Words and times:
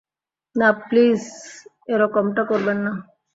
না, 0.55 0.67
প্লিজ 0.87 1.21
এরকমটা 1.93 2.43
করবেন 2.51 2.77
না! 2.85 2.93